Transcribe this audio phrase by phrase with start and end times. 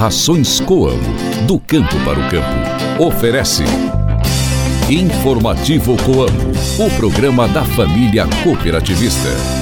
[0.00, 1.14] Rações Coamo,
[1.46, 3.04] do campo para o campo.
[3.04, 3.64] Oferece.
[4.88, 9.59] Informativo Coamo, o programa da família cooperativista.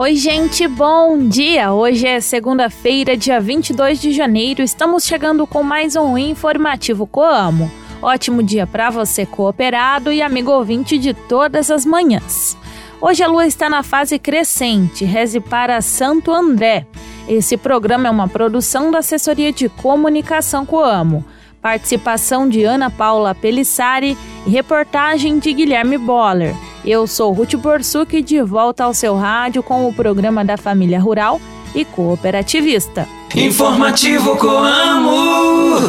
[0.00, 1.74] Oi, gente, bom dia!
[1.74, 4.62] Hoje é segunda-feira, dia 22 de janeiro.
[4.62, 7.70] Estamos chegando com mais um informativo Coamo.
[8.00, 12.56] Ótimo dia para você, cooperado e amigo ouvinte de todas as manhãs.
[12.98, 16.86] Hoje a lua está na fase crescente, reze para Santo André.
[17.28, 21.22] Esse programa é uma produção da Assessoria de Comunicação Coamo.
[21.60, 26.56] Participação de Ana Paula Pelissari e reportagem de Guilherme Boller.
[26.84, 31.38] Eu sou Ruth Borsuk de volta ao seu rádio com o programa da Família Rural
[31.74, 33.06] e Cooperativista.
[33.36, 35.80] Informativo Coamo.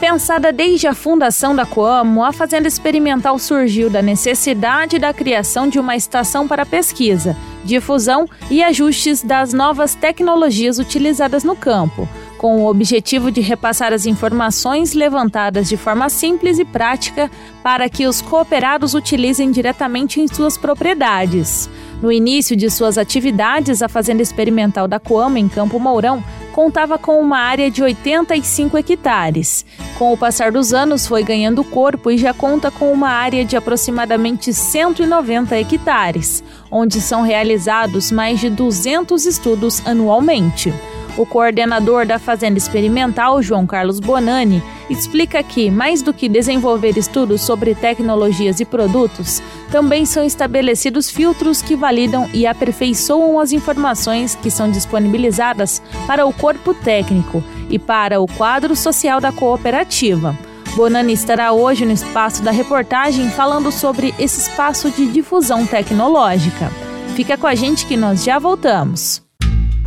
[0.00, 5.78] Pensada desde a fundação da Coamo, a Fazenda Experimental surgiu da necessidade da criação de
[5.78, 12.08] uma estação para pesquisa, difusão e ajustes das novas tecnologias utilizadas no campo,
[12.40, 17.30] com o objetivo de repassar as informações levantadas de forma simples e prática
[17.62, 21.68] para que os cooperados utilizem diretamente em suas propriedades.
[22.00, 27.20] No início de suas atividades, a Fazenda Experimental da Coamo, em Campo Mourão, contava com
[27.20, 29.66] uma área de 85 hectares.
[29.98, 33.54] Com o passar dos anos, foi ganhando corpo e já conta com uma área de
[33.54, 40.72] aproximadamente 190 hectares, onde são realizados mais de 200 estudos anualmente.
[41.16, 47.40] O coordenador da Fazenda Experimental, João Carlos Bonani, explica que, mais do que desenvolver estudos
[47.40, 54.50] sobre tecnologias e produtos, também são estabelecidos filtros que validam e aperfeiçoam as informações que
[54.50, 60.36] são disponibilizadas para o corpo técnico e para o quadro social da cooperativa.
[60.74, 66.70] Bonani estará hoje no espaço da reportagem falando sobre esse espaço de difusão tecnológica.
[67.14, 69.29] Fica com a gente que nós já voltamos.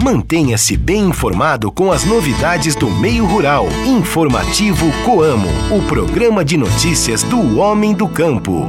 [0.03, 3.67] Mantenha-se bem informado com as novidades do meio rural.
[3.85, 8.67] Informativo Coamo, o programa de notícias do homem do campo.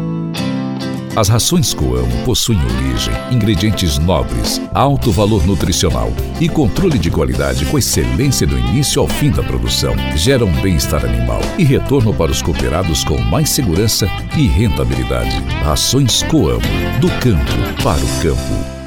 [1.16, 7.78] As rações Coamo possuem origem, ingredientes nobres, alto valor nutricional e controle de qualidade com
[7.78, 9.96] excelência do início ao fim da produção.
[10.14, 14.06] Geram bem-estar animal e retorno para os cooperados com mais segurança
[14.36, 15.36] e rentabilidade.
[15.64, 16.60] Rações Coamo,
[17.00, 18.83] do campo para o campo.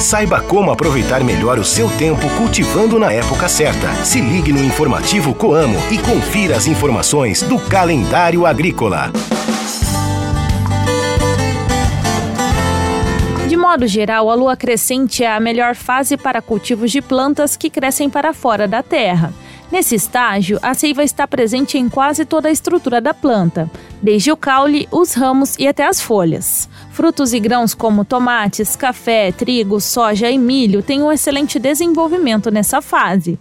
[0.00, 3.92] Saiba como aproveitar melhor o seu tempo cultivando na época certa.
[4.04, 9.10] Se ligue no informativo Coamo e confira as informações do calendário agrícola.
[13.48, 17.68] De modo geral, a lua crescente é a melhor fase para cultivos de plantas que
[17.68, 19.34] crescem para fora da terra.
[19.70, 23.70] Nesse estágio, a seiva está presente em quase toda a estrutura da planta,
[24.02, 26.68] desde o caule, os ramos e até as folhas.
[26.90, 32.80] Frutos e grãos como tomates, café, trigo, soja e milho têm um excelente desenvolvimento nessa
[32.80, 33.38] fase.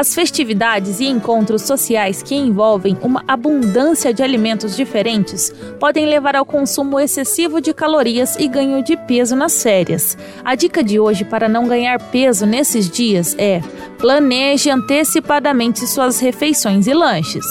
[0.00, 6.46] As festividades e encontros sociais que envolvem uma abundância de alimentos diferentes podem levar ao
[6.46, 10.16] consumo excessivo de calorias e ganho de peso nas férias.
[10.42, 13.60] A dica de hoje para não ganhar peso nesses dias é:
[13.98, 17.44] planeje antecipadamente suas refeições e lanches.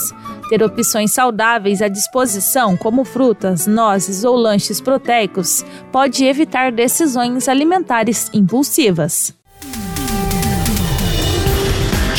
[0.50, 8.28] Ter opções saudáveis à disposição, como frutas, nozes ou lanches proteicos, pode evitar decisões alimentares
[8.34, 9.38] impulsivas.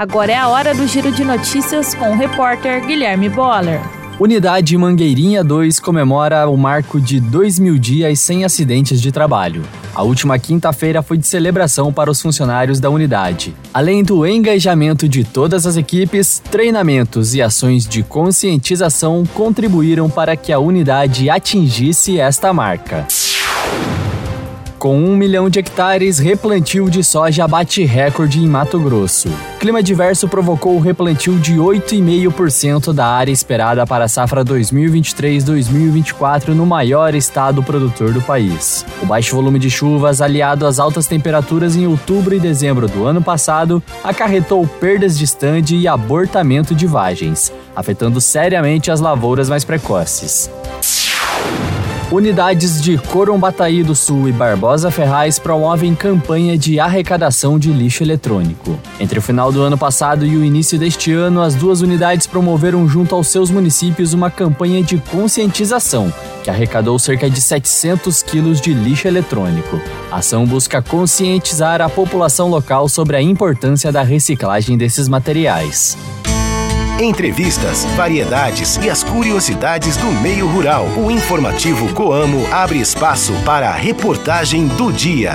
[0.00, 3.82] Agora é a hora do giro de notícias com o repórter Guilherme Boller.
[4.18, 9.62] Unidade Mangueirinha 2 comemora o marco de 2 mil dias sem acidentes de trabalho.
[9.94, 13.54] A última quinta-feira foi de celebração para os funcionários da unidade.
[13.74, 20.50] Além do engajamento de todas as equipes, treinamentos e ações de conscientização contribuíram para que
[20.50, 23.06] a unidade atingisse esta marca.
[24.80, 29.28] Com um milhão de hectares, replantio de soja bate recorde em Mato Grosso.
[29.58, 36.64] Clima diverso provocou o replantio de 8,5% da área esperada para a safra 2023-2024 no
[36.64, 38.86] maior estado produtor do país.
[39.02, 43.20] O baixo volume de chuvas, aliado às altas temperaturas em outubro e dezembro do ano
[43.20, 50.50] passado, acarretou perdas de estande e abortamento de vagens, afetando seriamente as lavouras mais precoces.
[52.12, 58.76] Unidades de Corombataí do Sul e Barbosa Ferraz promovem campanha de arrecadação de lixo eletrônico.
[58.98, 62.88] Entre o final do ano passado e o início deste ano, as duas unidades promoveram
[62.88, 66.12] junto aos seus municípios uma campanha de conscientização
[66.42, 69.80] que arrecadou cerca de 700 quilos de lixo eletrônico.
[70.10, 75.96] A ação busca conscientizar a população local sobre a importância da reciclagem desses materiais.
[77.00, 80.84] Entrevistas, variedades e as curiosidades do meio rural.
[81.02, 85.32] O informativo Coamo abre espaço para a reportagem do dia.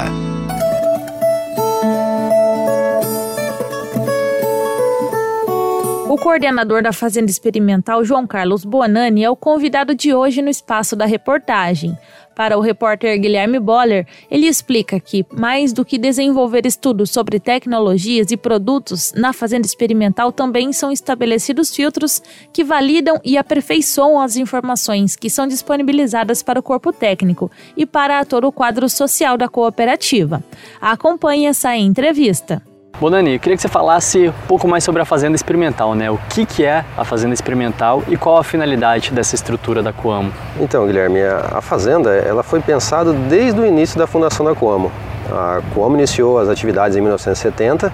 [6.08, 10.96] O coordenador da Fazenda Experimental, João Carlos Bonani, é o convidado de hoje no espaço
[10.96, 11.98] da reportagem.
[12.36, 18.30] Para o repórter Guilherme Boller, ele explica que, mais do que desenvolver estudos sobre tecnologias
[18.30, 22.22] e produtos, na fazenda experimental também são estabelecidos filtros
[22.52, 28.26] que validam e aperfeiçoam as informações que são disponibilizadas para o corpo técnico e para
[28.26, 30.44] todo o quadro social da cooperativa.
[30.82, 32.62] Acompanhe essa entrevista.
[33.00, 36.10] Bonani, eu queria que você falasse um pouco mais sobre a Fazenda Experimental, né?
[36.10, 40.32] O que, que é a Fazenda Experimental e qual a finalidade dessa estrutura da Coamo?
[40.62, 44.90] Então, Guilherme, a Fazenda ela foi pensada desde o início da fundação da Coamo.
[45.30, 47.92] A Coamo iniciou as atividades em 1970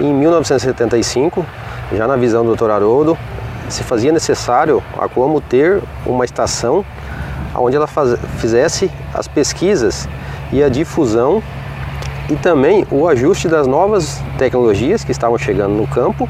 [0.00, 1.44] e em 1975,
[1.92, 2.70] já na visão do Dr.
[2.70, 3.18] Haroldo,
[3.68, 6.86] se fazia necessário a Coamo ter uma estação
[7.54, 10.08] onde ela faz, fizesse as pesquisas
[10.50, 11.42] e a difusão
[12.28, 16.28] e também o ajuste das novas tecnologias que estavam chegando no campo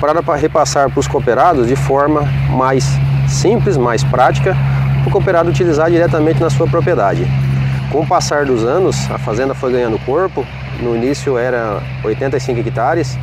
[0.00, 2.84] para repassar para os cooperados de forma mais
[3.28, 4.56] simples, mais prática,
[5.00, 7.24] para o cooperado utilizar diretamente na sua propriedade.
[7.90, 10.44] Com o passar dos anos, a fazenda foi ganhando corpo.
[10.80, 13.16] No início era 85 hectares,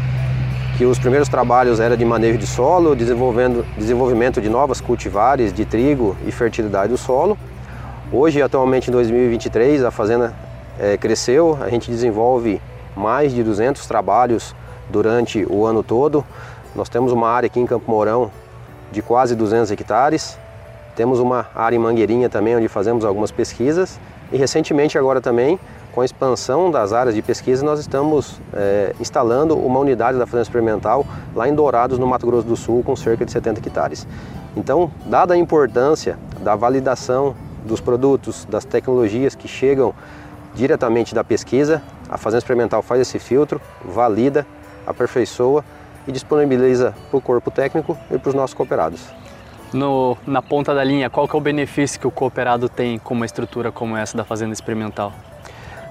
[0.77, 5.65] que os primeiros trabalhos eram de manejo de solo, desenvolvendo, desenvolvimento de novas cultivares de
[5.65, 7.37] trigo e fertilidade do solo.
[8.11, 10.33] Hoje, atualmente em 2023, a fazenda
[10.79, 12.61] é, cresceu, a gente desenvolve
[12.95, 14.55] mais de 200 trabalhos
[14.89, 16.25] durante o ano todo.
[16.75, 18.31] Nós temos uma área aqui em Campo Mourão
[18.91, 20.37] de quase 200 hectares.
[20.95, 23.99] Temos uma área em Mangueirinha também onde fazemos algumas pesquisas
[24.31, 25.59] e recentemente agora também
[25.93, 30.43] com a expansão das áreas de pesquisa nós estamos é, instalando uma unidade da Fazenda
[30.43, 31.05] Experimental
[31.35, 34.07] lá em Dourados, no Mato Grosso do Sul, com cerca de 70 hectares.
[34.55, 37.35] Então, dada a importância da validação
[37.65, 39.93] dos produtos, das tecnologias que chegam
[40.53, 41.81] diretamente da pesquisa.
[42.09, 44.45] A Fazenda Experimental faz esse filtro, valida,
[44.85, 45.63] aperfeiçoa
[46.07, 49.01] e disponibiliza para o corpo técnico e para os nossos cooperados.
[49.71, 53.13] No, na ponta da linha, qual que é o benefício que o cooperado tem com
[53.13, 55.13] uma estrutura como essa da Fazenda Experimental?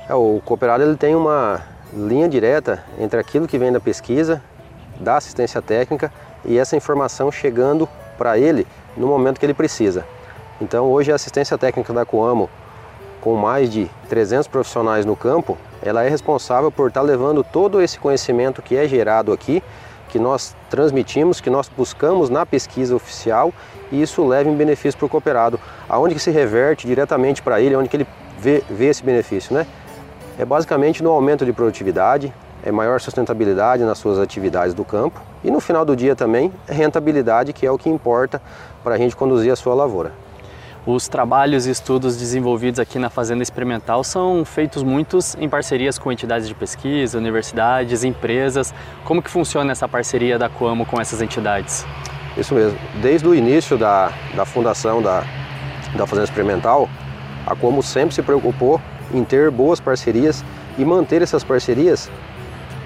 [0.08, 1.60] É, o cooperado ele tem uma
[1.92, 4.42] linha direta entre aquilo que vem da pesquisa,
[4.98, 6.12] da assistência técnica
[6.44, 8.66] e essa informação chegando para ele
[8.96, 10.04] no momento que ele precisa.
[10.60, 12.50] Então hoje a assistência técnica da Coamo
[13.20, 17.80] com mais de 300 profissionais no campo, ela é responsável por estar tá levando todo
[17.80, 19.62] esse conhecimento que é gerado aqui,
[20.08, 23.52] que nós transmitimos, que nós buscamos na pesquisa oficial
[23.92, 25.60] e isso leva em benefício para o cooperado.
[25.88, 28.06] Aonde que se reverte diretamente para ele, onde que ele
[28.38, 29.66] vê, vê esse benefício, né?
[30.38, 32.32] É basicamente no aumento de produtividade,
[32.64, 36.72] é maior sustentabilidade nas suas atividades do campo e no final do dia também é
[36.72, 38.40] rentabilidade, que é o que importa
[38.82, 40.12] para a gente conduzir a sua lavoura.
[40.90, 46.10] Os trabalhos e estudos desenvolvidos aqui na Fazenda Experimental são feitos muitos em parcerias com
[46.10, 48.72] entidades de pesquisa, universidades, empresas.
[49.04, 51.84] Como que funciona essa parceria da Coamo com essas entidades?
[52.38, 52.78] Isso mesmo.
[53.02, 55.24] Desde o início da, da fundação da,
[55.94, 56.88] da Fazenda Experimental,
[57.46, 58.80] a Coamo sempre se preocupou
[59.12, 60.42] em ter boas parcerias
[60.78, 62.10] e manter essas parcerias,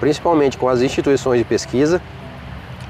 [0.01, 2.03] principalmente com as instituições de pesquisa.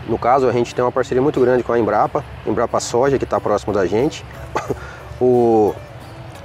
[0.08, 3.24] No caso, a gente tem uma parceria muito grande com a Embrapa, Embrapa Soja, que
[3.24, 4.24] está próximo da gente.
[5.22, 5.74] o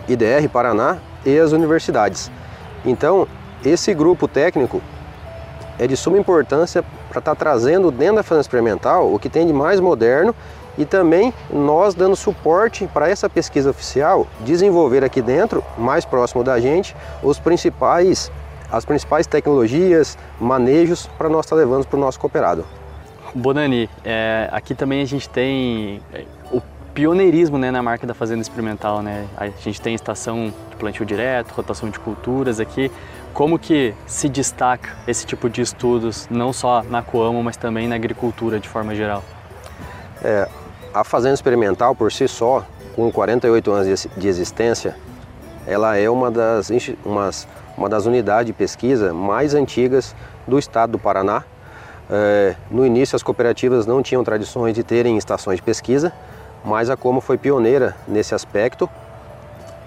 [0.07, 2.31] IDR Paraná e as universidades.
[2.85, 3.27] Então,
[3.65, 4.81] esse grupo técnico
[5.79, 9.47] é de suma importância para estar tá trazendo dentro da fazenda experimental o que tem
[9.47, 10.35] de mais moderno
[10.77, 16.59] e também nós dando suporte para essa pesquisa oficial desenvolver aqui dentro, mais próximo da
[16.59, 18.31] gente, os principais
[18.69, 22.65] as principais tecnologias, manejos para nós estar tá levando para o nosso cooperado.
[23.33, 26.01] Bonani, é, aqui também a gente tem
[26.97, 29.03] pioneirismo né, na marca da Fazenda Experimental.
[29.03, 29.27] Né?
[29.37, 32.91] A gente tem estação de plantio direto, rotação de culturas aqui.
[33.35, 37.93] Como que se destaca esse tipo de estudos, não só na Coamo, mas também na
[37.93, 39.23] agricultura de forma geral?
[40.23, 40.49] É,
[40.91, 44.95] a Fazenda Experimental, por si só, com 48 anos de existência,
[45.67, 46.71] ela é uma das,
[47.05, 50.15] umas, uma das unidades de pesquisa mais antigas
[50.47, 51.43] do estado do Paraná.
[52.09, 56.11] É, no início, as cooperativas não tinham tradições de terem estações de pesquisa,
[56.67, 58.89] mas a Como foi pioneira nesse aspecto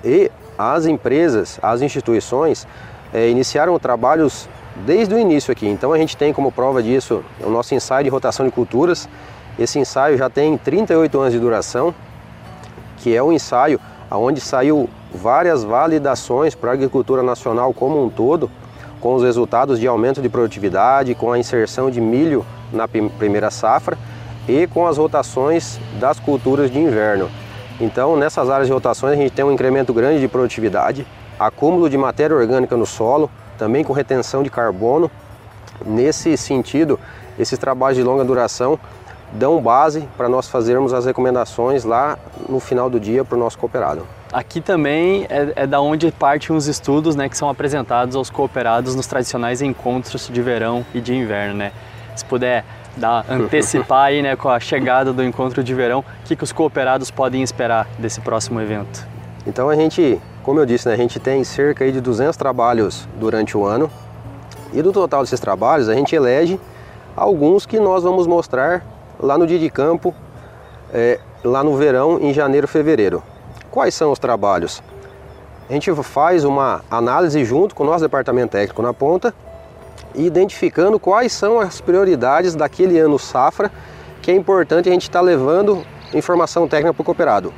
[0.02, 2.66] e as empresas, as instituições
[3.12, 4.48] é, iniciaram trabalhos
[4.86, 5.68] desde o início aqui.
[5.68, 9.06] Então a gente tem como prova disso o nosso ensaio de rotação de culturas.
[9.58, 11.94] Esse ensaio já tem 38 anos de duração,
[12.96, 13.78] que é um ensaio
[14.10, 18.50] onde saiu várias validações para a agricultura nacional como um todo,
[19.02, 23.98] com os resultados de aumento de produtividade, com a inserção de milho na primeira safra
[24.48, 27.30] e com as rotações das culturas de inverno.
[27.80, 31.06] Então, nessas áreas de rotações, a gente tem um incremento grande de produtividade,
[31.38, 35.10] acúmulo de matéria orgânica no solo, também com retenção de carbono.
[35.84, 37.00] Nesse sentido,
[37.38, 38.78] esses trabalhos de longa duração
[39.32, 42.18] dão base para nós fazermos as recomendações lá
[42.48, 44.06] no final do dia para o nosso cooperado.
[44.32, 48.94] Aqui também é, é, da onde partem os estudos né, que são apresentados aos cooperados
[48.94, 51.54] nos tradicionais encontros de verão e de inverno.
[51.54, 51.72] Né?
[52.14, 52.64] Se puder
[53.00, 56.52] dar, antecipar aí né, com a chegada do encontro de verão, o que, que os
[56.52, 59.06] cooperados podem esperar desse próximo evento?
[59.46, 63.56] Então a gente, como eu disse, né, a gente tem cerca de 200 trabalhos durante
[63.56, 63.90] o ano
[64.72, 66.60] e do total desses trabalhos a gente elege
[67.16, 68.84] alguns que nós vamos mostrar
[69.18, 70.14] lá no dia de campo,
[70.92, 73.22] é, lá no verão, em janeiro, fevereiro.
[73.70, 74.82] Quais são os trabalhos?
[75.68, 79.34] A gente faz uma análise junto com o nosso departamento técnico na ponta,
[80.14, 83.70] identificando quais são as prioridades daquele ano safra,
[84.22, 87.52] que é importante a gente estar tá levando informação técnica para o cooperado,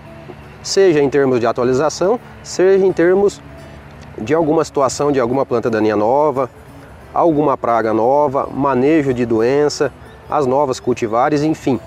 [0.63, 3.41] seja em termos de atualização, seja em termos
[4.19, 6.51] de alguma situação de alguma planta daninha nova,
[7.13, 9.93] alguma praga nova, manejo de doença,
[10.31, 11.81] as novas cultivares, enfim,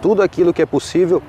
[0.00, 1.22] tudo aquilo que é possível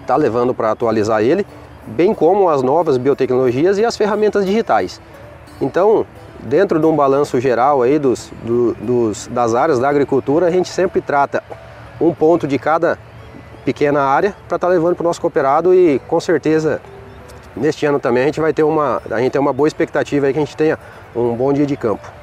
[0.00, 1.46] está levando para atualizar ele,
[1.86, 5.00] bem como as novas biotecnologias e as ferramentas digitais.
[5.60, 6.06] Então,
[6.42, 10.68] dentro de um balanço geral aí dos, do, dos, das áreas da agricultura, a gente
[10.68, 11.42] sempre trata
[12.00, 12.98] um ponto de cada
[13.64, 16.80] pequena área para estar tá levando para o nosso cooperado e com certeza
[17.54, 20.32] neste ano também a gente vai ter uma, a gente tem uma boa expectativa aí
[20.32, 20.78] que a gente tenha
[21.14, 22.21] um bom dia de campo.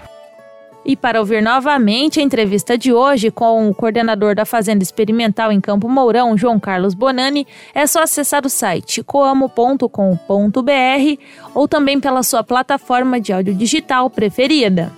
[0.89, 5.62] E para ouvir novamente a entrevista de hoje com o coordenador da Fazenda Experimental em
[5.62, 9.91] Campo Mourão, João Carlos Bonani, é só acessar o site coamo.com.br
[11.53, 14.91] ou também pela sua plataforma de áudio digital preferida.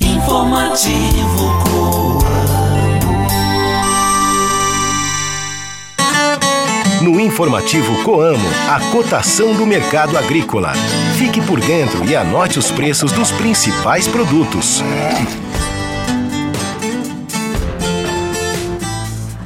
[0.00, 2.17] Informativo
[7.02, 10.72] No informativo Coamo, a cotação do mercado agrícola.
[11.16, 14.82] Fique por dentro e anote os preços dos principais produtos.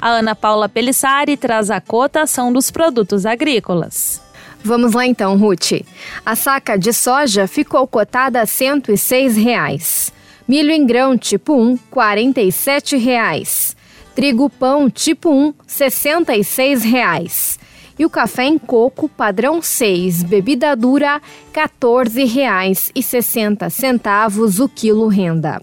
[0.01, 4.23] A Ana Paula Pelissari traz a cotação dos produtos agrícolas.
[4.65, 5.85] Vamos lá então, Ruth.
[6.25, 10.11] A saca de soja ficou cotada a 106 reais.
[10.49, 13.77] Milho em grão tipo 1, 47 reais.
[14.15, 17.59] Trigo pão tipo 1, R$ 66,00.
[17.99, 21.23] E o café em coco padrão 6, bebida dura,
[21.55, 25.63] R$ 14,60 o quilo renda.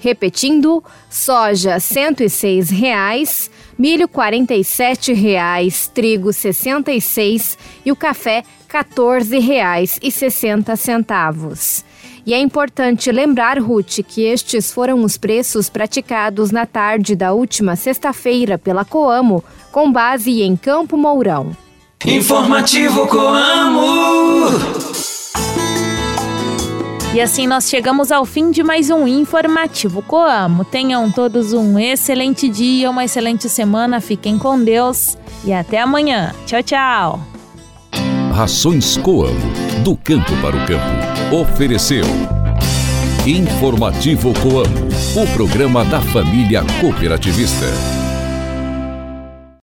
[0.00, 11.84] Repetindo, soja R$ 106,00, milho R$ 47,00, trigo R$ 66,00 e o café R$ 14,60.
[12.26, 17.76] E é importante lembrar, Ruth, que estes foram os preços praticados na tarde da última
[17.76, 21.56] sexta-feira pela Coamo, com base em Campo Mourão.
[22.04, 24.46] Informativo Coamo!
[27.14, 30.64] E assim nós chegamos ao fim de mais um Informativo Coamo.
[30.64, 36.34] Tenham todos um excelente dia, uma excelente semana, fiquem com Deus e até amanhã.
[36.44, 37.20] Tchau, tchau!
[38.34, 39.38] Rações Coamo,
[39.84, 41.05] do campo para o campo.
[41.32, 42.04] Ofereceu.
[43.26, 47.95] Informativo Coamo, o programa da família cooperativista.